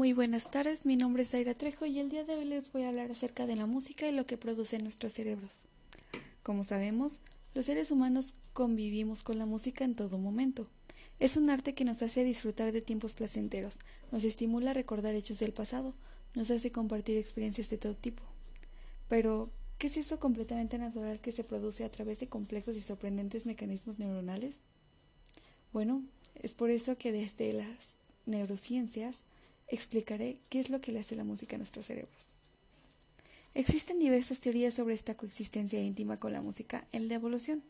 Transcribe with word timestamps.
Muy 0.00 0.14
buenas 0.14 0.50
tardes, 0.50 0.86
mi 0.86 0.96
nombre 0.96 1.24
es 1.24 1.28
Zaira 1.28 1.52
Trejo 1.52 1.84
y 1.84 1.98
el 1.98 2.08
día 2.08 2.24
de 2.24 2.34
hoy 2.34 2.46
les 2.46 2.72
voy 2.72 2.84
a 2.84 2.88
hablar 2.88 3.10
acerca 3.10 3.44
de 3.44 3.54
la 3.54 3.66
música 3.66 4.08
y 4.08 4.12
lo 4.12 4.24
que 4.24 4.38
produce 4.38 4.76
en 4.76 4.84
nuestros 4.84 5.12
cerebros. 5.12 5.50
Como 6.42 6.64
sabemos, 6.64 7.20
los 7.52 7.66
seres 7.66 7.90
humanos 7.90 8.32
convivimos 8.54 9.22
con 9.22 9.36
la 9.36 9.44
música 9.44 9.84
en 9.84 9.94
todo 9.94 10.16
momento. 10.16 10.66
Es 11.18 11.36
un 11.36 11.50
arte 11.50 11.74
que 11.74 11.84
nos 11.84 12.00
hace 12.00 12.24
disfrutar 12.24 12.72
de 12.72 12.80
tiempos 12.80 13.14
placenteros, 13.14 13.74
nos 14.10 14.24
estimula 14.24 14.70
a 14.70 14.72
recordar 14.72 15.14
hechos 15.14 15.38
del 15.38 15.52
pasado, 15.52 15.94
nos 16.34 16.50
hace 16.50 16.72
compartir 16.72 17.18
experiencias 17.18 17.68
de 17.68 17.76
todo 17.76 17.94
tipo. 17.94 18.22
Pero, 19.06 19.50
¿qué 19.76 19.88
es 19.88 19.98
eso 19.98 20.18
completamente 20.18 20.78
natural 20.78 21.20
que 21.20 21.30
se 21.30 21.44
produce 21.44 21.84
a 21.84 21.90
través 21.90 22.18
de 22.20 22.26
complejos 22.26 22.74
y 22.74 22.80
sorprendentes 22.80 23.44
mecanismos 23.44 23.98
neuronales? 23.98 24.62
Bueno, 25.74 26.02
es 26.36 26.54
por 26.54 26.70
eso 26.70 26.96
que 26.96 27.12
desde 27.12 27.52
las 27.52 27.98
neurociencias 28.24 29.24
explicaré 29.70 30.38
qué 30.48 30.60
es 30.60 30.68
lo 30.68 30.80
que 30.80 30.92
le 30.92 31.00
hace 31.00 31.16
la 31.16 31.24
música 31.24 31.56
a 31.56 31.58
nuestros 31.58 31.86
cerebros. 31.86 32.34
Existen 33.54 33.98
diversas 33.98 34.40
teorías 34.40 34.74
sobre 34.74 34.94
esta 34.94 35.16
coexistencia 35.16 35.82
íntima 35.82 36.18
con 36.18 36.32
la 36.32 36.42
música 36.42 36.86
en 36.92 37.08
la 37.08 37.14
evolución. 37.14 37.62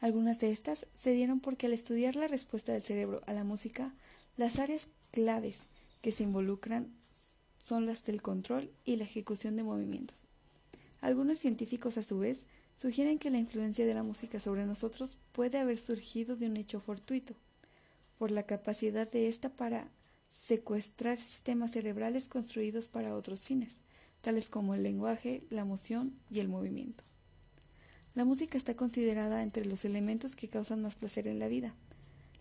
Algunas 0.00 0.38
de 0.40 0.50
estas 0.50 0.86
se 0.94 1.12
dieron 1.12 1.40
porque 1.40 1.66
al 1.66 1.72
estudiar 1.72 2.16
la 2.16 2.28
respuesta 2.28 2.72
del 2.72 2.82
cerebro 2.82 3.20
a 3.26 3.32
la 3.32 3.44
música, 3.44 3.92
las 4.36 4.58
áreas 4.58 4.88
claves 5.10 5.64
que 6.02 6.12
se 6.12 6.22
involucran 6.22 6.92
son 7.62 7.86
las 7.86 8.04
del 8.04 8.22
control 8.22 8.70
y 8.84 8.96
la 8.96 9.04
ejecución 9.04 9.56
de 9.56 9.62
movimientos. 9.62 10.26
Algunos 11.00 11.38
científicos, 11.38 11.96
a 11.96 12.02
su 12.02 12.18
vez, 12.18 12.46
sugieren 12.76 13.18
que 13.18 13.30
la 13.30 13.38
influencia 13.38 13.84
de 13.84 13.94
la 13.94 14.02
música 14.02 14.40
sobre 14.40 14.64
nosotros 14.64 15.16
puede 15.32 15.58
haber 15.58 15.76
surgido 15.76 16.36
de 16.36 16.46
un 16.46 16.56
hecho 16.56 16.80
fortuito, 16.80 17.34
por 18.18 18.30
la 18.30 18.44
capacidad 18.44 19.10
de 19.10 19.28
ésta 19.28 19.48
para 19.50 19.90
secuestrar 20.30 21.18
sistemas 21.18 21.72
cerebrales 21.72 22.28
construidos 22.28 22.88
para 22.88 23.14
otros 23.14 23.40
fines, 23.40 23.80
tales 24.20 24.48
como 24.48 24.74
el 24.74 24.82
lenguaje, 24.82 25.42
la 25.50 25.62
emoción 25.62 26.14
y 26.30 26.38
el 26.38 26.48
movimiento. 26.48 27.04
La 28.14 28.24
música 28.24 28.56
está 28.56 28.74
considerada 28.74 29.42
entre 29.42 29.66
los 29.66 29.84
elementos 29.84 30.36
que 30.36 30.48
causan 30.48 30.82
más 30.82 30.96
placer 30.96 31.26
en 31.26 31.38
la 31.38 31.48
vida. 31.48 31.74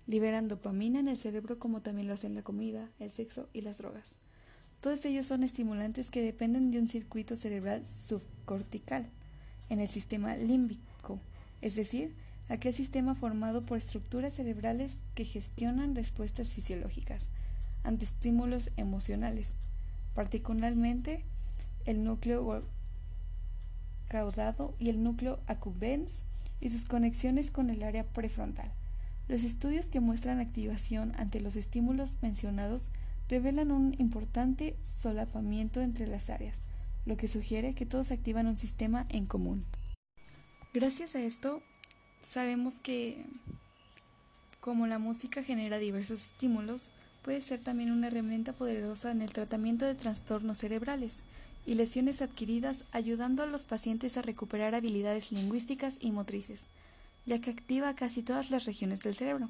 Liberan 0.07 0.47
dopamina 0.47 0.99
en 0.99 1.07
el 1.07 1.17
cerebro 1.17 1.59
como 1.59 1.81
también 1.81 2.07
lo 2.07 2.13
hacen 2.13 2.35
la 2.35 2.41
comida, 2.41 2.89
el 2.99 3.11
sexo 3.11 3.49
y 3.53 3.61
las 3.61 3.77
drogas. 3.77 4.15
Todos 4.81 5.03
ellos 5.05 5.25
son 5.25 5.43
estimulantes 5.43 6.09
que 6.09 6.21
dependen 6.21 6.71
de 6.71 6.79
un 6.79 6.87
circuito 6.87 7.35
cerebral 7.35 7.83
subcortical 7.85 9.09
en 9.69 9.79
el 9.79 9.89
sistema 9.89 10.35
límbico, 10.35 11.19
es 11.61 11.75
decir, 11.75 12.15
aquel 12.47 12.73
sistema 12.73 13.13
formado 13.13 13.65
por 13.65 13.77
estructuras 13.77 14.33
cerebrales 14.33 15.03
que 15.15 15.25
gestionan 15.25 15.95
respuestas 15.95 16.53
fisiológicas, 16.53 17.29
ante 17.83 18.05
estímulos 18.05 18.71
emocionales, 18.77 19.55
particularmente 20.13 21.25
el 21.85 22.03
núcleo 22.03 22.61
caudado 24.07 24.75
y 24.79 24.89
el 24.89 25.03
núcleo 25.03 25.39
accumbens 25.47 26.25
y 26.59 26.69
sus 26.69 26.85
conexiones 26.85 27.51
con 27.51 27.69
el 27.69 27.83
área 27.83 28.05
prefrontal. 28.05 28.71
Los 29.27 29.43
estudios 29.43 29.85
que 29.85 29.99
muestran 29.99 30.39
activación 30.39 31.13
ante 31.17 31.39
los 31.39 31.55
estímulos 31.55 32.17
mencionados 32.21 32.89
revelan 33.29 33.71
un 33.71 33.95
importante 33.99 34.75
solapamiento 34.81 35.81
entre 35.81 36.07
las 36.07 36.29
áreas, 36.29 36.61
lo 37.05 37.15
que 37.15 37.27
sugiere 37.27 37.75
que 37.75 37.85
todos 37.85 38.11
activan 38.11 38.47
un 38.47 38.57
sistema 38.57 39.05
en 39.09 39.27
común. 39.27 39.63
Gracias 40.73 41.15
a 41.15 41.21
esto, 41.21 41.61
sabemos 42.19 42.79
que 42.79 43.25
como 44.59 44.87
la 44.87 44.99
música 44.99 45.43
genera 45.43 45.77
diversos 45.77 46.25
estímulos, 46.25 46.91
puede 47.23 47.41
ser 47.41 47.59
también 47.59 47.91
una 47.91 48.07
herramienta 48.07 48.53
poderosa 48.53 49.11
en 49.11 49.21
el 49.21 49.33
tratamiento 49.33 49.85
de 49.85 49.95
trastornos 49.95 50.57
cerebrales 50.57 51.23
y 51.65 51.75
lesiones 51.75 52.21
adquiridas, 52.21 52.85
ayudando 52.91 53.43
a 53.43 53.45
los 53.45 53.65
pacientes 53.65 54.17
a 54.17 54.21
recuperar 54.21 54.75
habilidades 54.75 55.31
lingüísticas 55.31 55.97
y 55.99 56.11
motrices, 56.11 56.65
ya 57.25 57.39
que 57.39 57.51
activa 57.51 57.95
casi 57.95 58.23
todas 58.23 58.49
las 58.49 58.65
regiones 58.65 59.01
del 59.01 59.15
cerebro. 59.15 59.49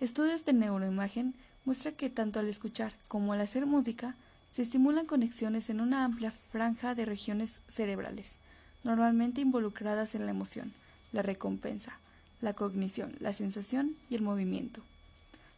Estudios 0.00 0.44
de 0.44 0.52
neuroimagen 0.52 1.34
muestran 1.64 1.94
que 1.94 2.10
tanto 2.10 2.40
al 2.40 2.48
escuchar 2.48 2.92
como 3.08 3.32
al 3.32 3.40
hacer 3.40 3.66
música 3.66 4.16
se 4.50 4.62
estimulan 4.62 5.06
conexiones 5.06 5.70
en 5.70 5.80
una 5.80 6.04
amplia 6.04 6.30
franja 6.30 6.94
de 6.94 7.04
regiones 7.04 7.62
cerebrales, 7.68 8.38
normalmente 8.82 9.40
involucradas 9.40 10.14
en 10.14 10.24
la 10.24 10.32
emoción, 10.32 10.72
la 11.12 11.22
recompensa, 11.22 11.98
la 12.40 12.54
cognición, 12.54 13.14
la 13.20 13.32
sensación 13.32 13.94
y 14.08 14.16
el 14.16 14.22
movimiento. 14.22 14.82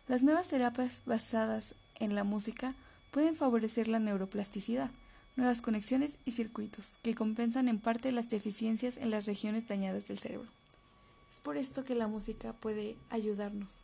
Las 0.09 0.25
nuevas 0.25 0.49
terapias 0.49 1.03
basadas 1.07 1.77
en 2.01 2.17
la 2.17 2.25
música 2.25 2.75
pueden 3.13 3.37
favorecer 3.37 3.87
la 3.87 4.01
neuroplasticidad, 4.01 4.91
nuevas 5.37 5.63
conexiones 5.63 6.19
y 6.25 6.33
circuitos 6.33 6.99
que 7.03 7.15
compensan 7.15 7.69
en 7.69 7.79
parte 7.79 8.11
las 8.11 8.29
deficiencias 8.29 8.97
en 8.97 9.11
las 9.11 9.27
regiones 9.27 9.69
dañadas 9.69 10.07
del 10.07 10.19
cerebro. 10.19 10.51
Es 11.29 11.41
por 11.41 11.57
esto 11.57 11.85
que 11.85 11.95
la 11.95 12.09
música 12.09 12.53
puede 12.53 12.97
ayudarnos 13.11 13.83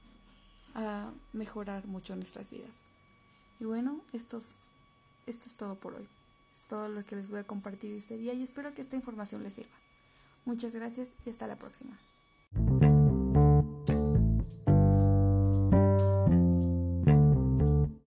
a 0.75 1.13
mejorar 1.33 1.87
mucho 1.87 2.17
nuestras 2.17 2.51
vidas. 2.51 2.75
Y 3.61 3.65
bueno, 3.65 4.03
esto 4.13 4.43
es, 5.27 5.55
todo 5.57 5.79
por 5.79 5.95
hoy. 5.95 6.09
Es 6.53 6.63
todo 6.63 6.89
lo 6.89 7.05
que 7.05 7.15
les 7.15 7.31
voy 7.31 7.41
a 7.41 7.47
compartir 7.47 7.95
este 7.95 8.19
día 8.19 8.35
y 8.35 8.43
espero 8.43 8.75
que 8.75 8.83
esta 8.83 8.97
información 8.97 9.45
les 9.45 9.55
sirva. 9.55 9.77
Muchas 10.45 10.75
gracias 10.75 11.11
y 11.25 11.31
hasta 11.31 11.47
la 11.47 11.57
próxima. 11.57 11.97